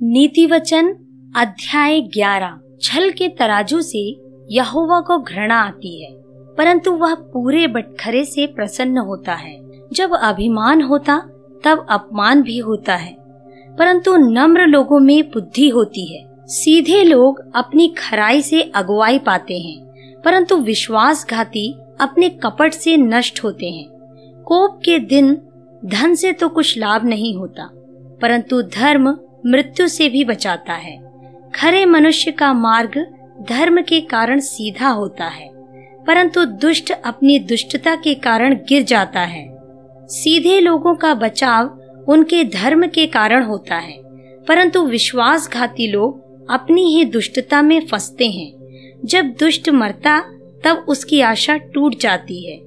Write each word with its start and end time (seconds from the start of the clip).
नीति 0.00 0.44
वचन 0.46 0.86
अध्याय 1.36 2.00
ग्यारह। 2.00 2.58
छल 2.82 3.10
के 3.10 3.28
तराजू 3.28 3.80
से 3.80 4.00
यहोवा 4.50 5.00
को 5.00 5.18
घृणा 5.18 5.58
आती 5.60 6.02
है, 6.04 6.10
परंतु 6.58 6.92
वह 6.92 7.14
पूरे 7.32 7.66
बटखरे 7.66 8.24
से 8.24 8.46
प्रसन्न 8.46 8.98
होता 8.98 9.34
है। 9.34 9.58
जब 9.92 10.14
अभिमान 10.14 10.82
होता, 10.82 11.18
तब 11.64 11.86
अपमान 11.90 12.42
भी 12.42 12.58
होता 12.58 12.96
है, 12.96 13.14
परंतु 13.78 14.16
नम्र 14.16 14.66
लोगों 14.66 15.00
में 15.00 15.30
बुद्धि 15.30 15.68
होती 15.68 16.06
है। 16.06 16.24
सीधे 16.46 17.04
लोग 17.04 17.44
अपनी 17.54 17.88
खराई 17.98 18.42
से 18.42 18.62
अगुवाई 18.62 19.18
पाते 19.18 19.58
हैं, 19.58 19.78
परंतु 20.24 20.56
विश्वासघाती 20.56 21.72
अपने 22.00 22.28
कपट 22.42 22.72
से 22.72 22.96
नष्ट 22.96 23.44
होते 23.44 23.70
हैं। 23.70 23.88
कोप 24.46 24.80
के 24.84 24.98
दिन 24.98 25.36
धन 25.82 26.14
से 26.14 26.32
तो 26.32 26.48
कुछ 26.48 26.78
लाभ 26.78 27.04
नहीं 27.04 27.34
होता, 27.36 27.70
परंतु 28.22 28.62
धर्म 28.62 29.16
मृत्यु 29.44 29.88
से 29.88 30.08
भी 30.08 30.24
बचाता 30.24 30.72
है। 30.72 30.98
खरे 31.54 31.84
मनुष्य 31.84 32.30
का 32.30 32.52
मार्ग 32.52 32.98
धर्म 33.48 33.80
के 33.82 34.00
कारण 34.00 34.40
सीधा 34.40 34.88
होता 34.88 35.24
है, 35.24 35.48
परंतु 36.06 36.44
दुष्ट 36.44 36.92
अपनी 36.92 37.38
दुष्टता 37.38 37.94
के 37.94 38.14
कारण 38.14 38.54
गिर 38.68 38.82
जाता 38.82 39.20
है। 39.20 39.46
सीधे 40.06 40.58
लोगों 40.60 40.94
का 40.94 41.14
बचाव 41.14 41.78
उनके 42.08 42.42
धर्म 42.44 42.86
के 42.86 43.06
कारण 43.06 43.42
होता 43.42 43.76
है, 43.76 44.00
परंतु 44.48 44.84
विश्वासघाती 44.86 45.90
लोग 45.90 46.48
अपनी 46.50 46.84
ही 46.94 47.04
दुष्टता 47.04 47.62
में 47.62 47.80
फंसते 47.86 48.28
हैं। 48.28 48.52
जब 49.04 49.34
दुष्ट 49.40 49.68
मरता, 49.70 50.18
तब 50.64 50.84
उसकी 50.88 51.20
आशा 51.20 51.56
टूट 51.56 52.00
जाती 52.00 52.42
है 52.46 52.58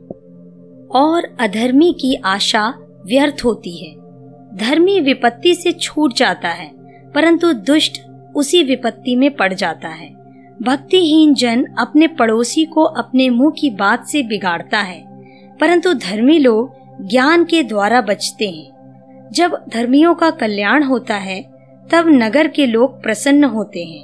और 0.96 1.36
अधर्मी 1.40 1.92
की 1.94 2.16
आशा 2.16 2.74
व्यर्थ 3.06 3.44
होती 3.46 3.78
है। 3.78 4.03
धर्मी 4.54 5.00
विपत्ति 5.00 5.54
से 5.56 5.72
छूट 5.72 6.14
जाता 6.14 6.50
है, 6.50 6.72
परंतु 7.16 7.52
दुष्ट 7.54 8.02
उसी 8.36 8.64
विपत्ति 8.64 9.16
में 9.16 9.30
पड़ 9.32 9.54
जाता 9.54 9.90
है। 9.90 10.10
भक्तिहीन 10.62 11.34
जन 11.34 11.64
अपने 11.80 12.08
पड़ोसी 12.08 12.66
को 12.66 12.84
अपने 12.84 13.30
मुँह 13.30 13.52
की 13.52 13.70
बात 13.70 14.06
से 14.06 14.24
बिगाड़ता 14.24 14.80
है, 14.80 15.02
परंतु 15.60 15.94
धर्मी 15.94 16.38
लोग 16.40 17.08
ज्ञान 17.10 17.44
के 17.46 17.64
द्वारा 17.64 18.02
बचते 18.02 18.50
हैं। 18.50 19.30
जब 19.34 19.58
धर्मियों 19.70 20.14
का 20.16 20.30
कल्याण 20.30 20.84
होता 20.84 21.16
है, 21.16 21.42
तब 21.92 22.06
नगर 22.08 22.48
के 22.48 22.66
लोग 22.66 23.02
प्रसन्न 23.04 23.44
होते 23.44 23.84
हैं, 23.84 24.04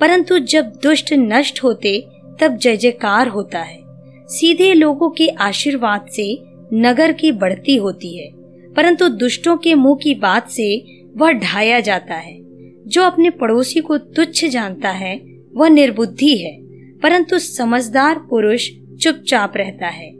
परंतु 0.00 0.38
जब 0.38 0.72
दुष्ट 0.82 1.12
नष्ट 1.12 1.62
होते, 1.64 1.98
तब 2.40 2.56
जय 2.56 2.76
जयकार 2.76 3.28
होता 3.28 3.58
है। 3.58 3.78
सीधे 4.28 4.72
लोगों 4.74 5.10
के 5.10 5.28
आशीर्वाद 5.28 6.06
से 6.06 6.38
नगर 6.74 7.12
की 7.12 7.32
बढ़ती 7.32 7.76
होती 7.76 8.16
है। 8.18 8.30
परंतु 8.76 9.08
दुष्टों 9.08 9.56
के 9.56 9.74
मुँह 9.74 9.98
की 10.02 10.14
बात 10.14 10.48
से 10.48 10.84
वह 11.16 11.32
ढाया 11.32 11.80
जाता 11.80 12.14
है। 12.14 12.40
जो 12.86 13.02
अपने 13.02 13.30
पड़ोसी 13.30 13.80
को 13.80 13.98
तुच्छ 13.98 14.44
जानता 14.44 14.90
है, 14.90 15.20
वह 15.54 15.68
निर्बुद्धि 15.68 16.36
है, 16.36 16.62
परंतु 16.96 17.38
समझदार 17.38 18.18
पुरुष 18.30 18.70
चुपचाप 19.00 19.52
रहता 19.56 19.86
है। 19.86 20.12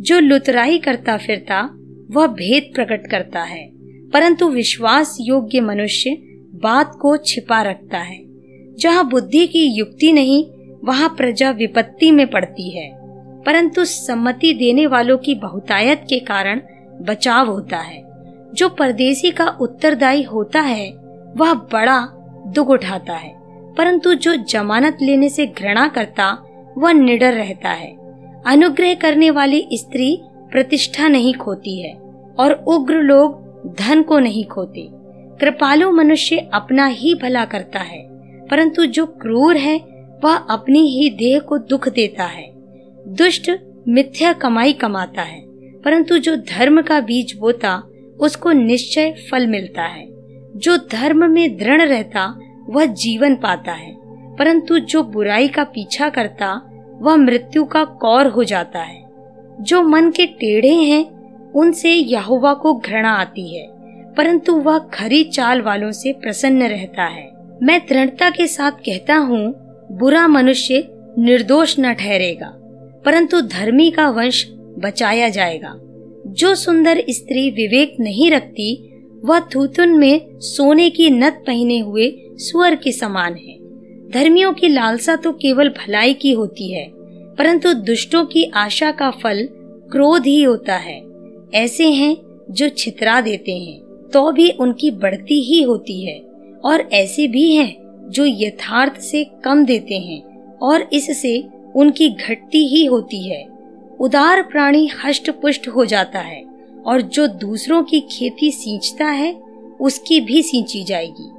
जो 0.00 0.18
लुतराई 0.18 0.78
करता 0.78 1.16
फिरता, 1.16 1.78
वह 2.10 2.26
भेद 2.26 2.72
प्रकट 2.74 3.10
करता 3.10 3.42
है, 3.42 3.70
परंतु 4.10 4.48
विश्वास 4.48 5.18
योग्य 5.20 5.60
मनुष्य 5.60 6.10
बात 6.54 6.98
को 7.00 7.16
छिपा 7.16 7.62
रखता 7.62 7.98
है। 7.98 8.20
जहाँ 8.78 9.10
बुद्धि 9.10 9.46
की 9.46 9.64
युक्ति 9.64 10.12
नहीं, 10.12 10.46
वहाँ 10.84 11.14
प्रजा 11.16 11.50
विपत्ति 11.50 12.10
में 12.10 12.30
पड़ती 12.30 12.70
है। 12.70 13.02
परंतु 13.42 13.84
सम्मति 13.84 14.52
देने 14.52 14.86
वालों 14.86 15.18
की 15.18 15.34
बहुतायत 15.34 15.98
के 16.08 16.18
कारण 16.18 16.60
बचाव 17.00 17.50
होता 17.50 17.76
है। 17.76 18.02
जो 18.54 18.68
परदेसी 18.68 19.30
का 19.30 19.48
उत्तरदायी 19.60 20.22
होता 20.22 20.60
है, 20.60 20.90
वह 21.36 21.54
बड़ा 21.54 22.08
दुख 22.46 22.68
उठाता 22.68 23.14
है। 23.14 23.42
परंतु 23.74 24.14
जो 24.14 24.34
जमानत 24.34 24.98
लेने 25.02 25.28
से 25.28 25.46
घृणा 25.46 25.88
करता, 25.88 26.46
वह 26.78 26.92
निडर 26.92 27.32
रहता 27.32 27.68
है। 27.68 27.96
अनुग्रह 28.46 28.94
करने 28.94 29.30
वाली 29.30 29.68
स्त्री 29.74 30.20
प्रतिष्ठा 30.24 31.08
नहीं 31.08 31.34
खोती 31.34 31.82
है 31.82 31.94
और 32.38 32.64
उग्र 32.66 32.94
लोग 32.94 33.42
धन 33.78 34.02
को 34.02 34.18
नहीं 34.18 34.44
खोते। 34.44 34.88
कृपालु 35.40 35.92
मनुष्य 35.92 36.50
अपना 36.54 36.86
ही 36.86 37.14
भला 37.14 37.44
करता 37.44 37.78
है, 37.78 38.08
परंतु 38.46 38.86
जो 38.86 39.06
क्रूर 39.06 39.56
है, 39.56 39.80
वह 40.24 40.36
अपनी 40.36 40.80
ही 40.80 41.10
देह 41.10 41.38
को 41.38 41.58
दुख 41.58 41.88
देता 41.88 42.24
है। 42.24 42.52
दुष्ट 43.08 43.50
मिथ्या 43.88 44.32
कमाई 44.32 44.72
कमाता 44.72 45.22
है। 45.22 45.51
परंतु 45.84 46.18
जो 46.18 46.36
धर्म 46.36 46.82
का 46.82 47.00
बीज 47.00 47.36
बोता, 47.38 47.82
उसको 48.20 48.52
निश्चय 48.52 49.14
फल 49.30 49.46
मिलता 49.46 49.82
है। 49.82 50.08
जो 50.56 50.76
धर्म 50.76 51.30
में 51.30 51.56
दृढ़ 51.56 51.82
रहता, 51.82 52.38
वह 52.70 52.84
जीवन 52.84 53.34
पाता 53.34 53.72
है। 53.72 53.96
परंतु 54.36 54.78
जो 54.78 55.02
बुराई 55.02 55.48
का 55.48 55.64
पीछा 55.64 56.08
करता, 56.08 56.62
वह 57.02 57.16
मृत्यु 57.16 57.64
का 57.64 57.84
कौर 57.84 58.26
हो 58.26 58.44
जाता 58.44 58.78
है। 58.78 59.02
जो 59.60 59.82
मन 59.82 60.10
के 60.10 60.26
टेढ़े 60.26 60.74
हैं, 60.74 61.06
उनसे 61.52 61.90
यहोवा 61.90 62.54
को 62.54 62.74
घृणा 62.74 63.12
आती 63.12 63.56
है। 63.56 63.68
परंतु 64.14 64.56
वह 64.56 64.78
खरी 64.78 65.24
चाल 65.24 65.62
वालों 65.62 65.92
से 65.92 66.12
प्रसन्न 66.12 66.62
रहता 66.62 67.04
है। 67.04 67.32
मैं 67.62 67.80
दृढ़ता 67.88 68.30
के 68.30 68.46
साथ 68.46 68.72
कहता 68.72 69.16
हूँ, 69.16 69.54
बुरा 69.92 70.28
मनुष्य 70.28 70.88
निर्दोष 71.18 71.76
न 71.80 71.94
ठहरेगा। 71.94 72.52
परंतु 73.04 73.40
धर्मी 73.40 73.90
का 73.90 74.10
वंश 74.10 74.48
बचाया 74.82 75.28
जाएगा। 75.28 75.74
जो 76.28 76.54
सुंदर 76.54 77.02
स्त्री 77.10 77.50
विवेक 77.50 77.96
नहीं 78.00 78.30
रखती, 78.30 78.74
वह 79.24 79.40
थूथुन 79.54 79.96
में 79.98 80.38
सोने 80.40 80.88
की 80.90 81.08
नत 81.10 81.42
पहने 81.46 81.78
हुए 81.78 82.10
सुअर 82.38 82.74
के 82.74 82.92
समान 82.92 83.34
है। 83.34 83.56
धर्मियों 84.12 84.52
की 84.52 84.68
लालसा 84.68 85.16
तो 85.16 85.32
केवल 85.32 85.68
भलाई 85.70 86.14
की 86.14 86.32
होती 86.32 86.72
है, 86.72 86.88
परंतु 87.38 87.72
दुष्टों 87.74 88.24
की 88.24 88.44
आशा 88.54 88.90
का 88.90 89.10
फल 89.12 89.46
क्रोध 89.92 90.26
ही 90.26 90.42
होता 90.42 90.76
है। 90.76 91.00
ऐसे 91.54 91.90
हैं 91.90 92.16
जो 92.50 92.68
छितरा 92.68 93.20
देते 93.20 93.52
हैं 93.52 93.80
तो 94.12 94.30
भी 94.32 94.50
उनकी 94.50 94.90
बढ़ती 94.92 95.40
ही 95.42 95.62
होती 95.62 96.04
है, 96.04 96.18
और 96.64 96.88
ऐसे 96.92 97.26
भी 97.28 97.54
हैं 97.54 98.08
जो 98.08 98.24
यथार्थ 98.26 99.00
से 99.00 99.24
कम 99.44 99.64
देते 99.64 99.98
हैं, 99.98 100.22
और 100.58 100.88
इससे 100.92 101.42
उनकी 101.76 102.08
घटती 102.10 102.66
ही 102.66 102.84
होती 102.84 103.22
है। 103.28 103.42
उदार 104.00 104.42
प्राणी 104.42 104.90
हष्ट 105.04 105.30
पुष्ट 105.30 105.68
हो 105.68 105.84
जाता 105.84 106.18
है 106.18 106.44
और 106.86 107.00
जो 107.00 107.26
दूसरों 107.26 107.82
की 107.82 108.00
खेती 108.00 108.50
सींचता 108.50 109.06
है, 109.06 109.42
उसकी 109.80 110.20
भी 110.20 110.42
सींची 110.42 110.84
जाएगी। 110.84 111.30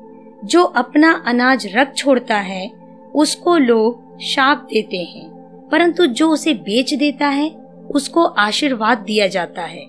जो 0.47 0.63
अपना 0.63 1.23
अनाज 1.27 1.67
रख 1.75 1.95
छोड़ता 1.95 2.37
है, 2.37 2.71
उसको 3.15 3.57
लोग 3.57 4.19
शाप 4.19 4.67
देते 4.73 4.97
हैं, 4.97 5.29
परंतु 5.71 6.05
जो 6.05 6.29
उसे 6.29 6.53
बेच 6.53 6.93
देता 6.93 7.27
है, 7.27 7.49
उसको 7.95 8.23
आशीर्वाद 8.23 8.97
दिया 8.97 9.27
जाता 9.27 9.61
है। 9.61 9.85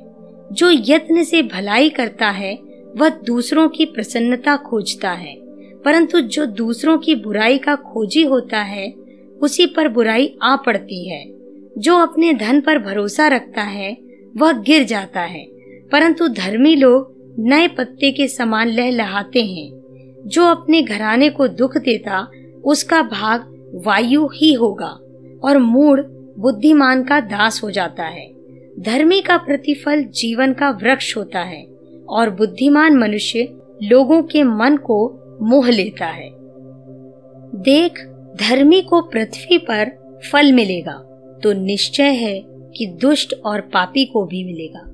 जो 0.52 0.70
यत्न 0.70 1.22
से 1.22 1.42
भलाई 1.42 1.90
करता 1.90 2.30
है, 2.30 2.58
वह 2.96 3.08
दूसरों 3.08 3.68
की 3.68 3.84
प्रसन्नता 3.84 4.56
खोजता 4.56 5.10
है, 5.10 5.34
परंतु 5.84 6.20
जो 6.20 6.46
दूसरों 6.46 6.98
की 6.98 7.14
बुराई 7.14 7.58
का 7.58 7.74
खोजी 7.74 8.22
होता 8.22 8.58
है, 8.58 8.90
उसी 9.42 9.66
पर 9.66 9.88
बुराई 9.88 10.38
आ 10.42 10.56
पड़ती 10.56 11.08
है। 11.08 11.24
जो 11.78 11.98
अपने 11.98 12.32
धन 12.32 12.60
पर 12.60 12.78
भरोसा 12.78 13.28
रखता 13.28 13.62
है, 13.62 13.98
वह 14.36 14.52
गिर 14.52 14.84
जाता 14.84 15.20
है। 15.20 15.44
परंतु 15.92 16.28
धर्मी 16.28 16.76
लोग 16.76 17.14
नए 17.38 17.68
पत्ते 17.68 18.12
के 18.12 18.28
समान 18.28 18.68
लहलहाते 18.68 19.44
हैं। 19.44 19.70
जो 20.26 20.44
अपने 20.44 20.82
घराने 20.82 21.30
को 21.30 21.48
दुख 21.48 21.76
देता, 21.76 22.30
उसका 22.64 23.02
भाग 23.02 23.40
वायु 23.86 24.26
ही 24.26 24.52
होगा 24.52 24.98
और 25.44 25.58
मूड 25.58 26.00
बुद्धिमान 26.38 27.02
का 27.02 27.20
दास 27.20 27.60
हो 27.64 27.70
जाता 27.70 28.04
है। 28.04 28.30
धर्मी 28.78 29.20
का 29.20 29.36
प्रतिफल 29.36 30.04
जीवन 30.04 30.52
का 30.52 30.70
वृक्ष 30.70 31.16
होता 31.16 31.40
है 31.40 31.66
और 32.08 32.30
बुद्धिमान 32.30 32.96
मनुष्य 32.96 33.56
लोगों 33.82 34.22
के 34.22 34.42
मन 34.42 34.76
को 34.76 35.20
मोह 35.42 35.70
लेता 35.70 36.06
है। 36.06 36.30
देख, 37.54 38.04
धर्मी 38.40 38.82
को 38.82 39.00
पृथ्वी 39.00 39.58
पर 39.58 39.90
फल 40.32 40.52
मिलेगा। 40.52 41.13
तो 41.44 41.52
निश्चय 41.52 42.02
है 42.02 42.42
कि 42.46 42.86
दुष्ट 42.86 43.34
और 43.44 43.60
पापी 43.60 44.04
को 44.04 44.24
भी 44.24 44.44
मिलेगा। 44.44 44.93